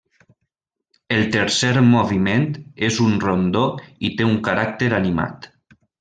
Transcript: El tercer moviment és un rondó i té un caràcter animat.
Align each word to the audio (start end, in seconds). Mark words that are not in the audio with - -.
El 1.17 1.27
tercer 1.33 1.73
moviment 1.89 2.47
és 2.87 2.97
un 3.07 3.13
rondó 3.25 3.63
i 4.09 4.11
té 4.21 4.27
un 4.31 4.39
caràcter 4.49 4.89
animat. 5.01 5.47